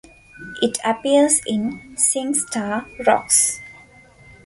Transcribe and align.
It 0.63 0.79
appears 0.83 1.41
in 1.45 1.79
SingStar 1.93 2.87
Rocks! 3.05 3.59